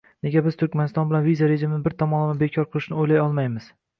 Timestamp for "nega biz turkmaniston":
0.27-1.11